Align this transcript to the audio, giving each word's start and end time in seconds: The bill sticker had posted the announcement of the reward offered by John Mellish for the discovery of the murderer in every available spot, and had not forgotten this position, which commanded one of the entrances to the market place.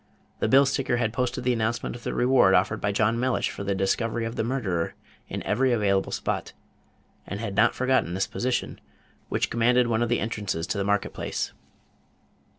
The 0.39 0.47
bill 0.47 0.65
sticker 0.65 0.97
had 0.97 1.13
posted 1.13 1.43
the 1.43 1.53
announcement 1.53 1.95
of 1.95 2.01
the 2.01 2.15
reward 2.15 2.55
offered 2.55 2.81
by 2.81 2.91
John 2.91 3.19
Mellish 3.19 3.51
for 3.51 3.63
the 3.63 3.75
discovery 3.75 4.25
of 4.25 4.35
the 4.35 4.43
murderer 4.43 4.95
in 5.27 5.43
every 5.43 5.71
available 5.71 6.11
spot, 6.11 6.53
and 7.27 7.39
had 7.39 7.53
not 7.55 7.75
forgotten 7.75 8.15
this 8.15 8.25
position, 8.25 8.81
which 9.29 9.51
commanded 9.51 9.85
one 9.85 10.01
of 10.01 10.09
the 10.09 10.19
entrances 10.19 10.65
to 10.65 10.79
the 10.79 10.83
market 10.83 11.13
place. 11.13 11.53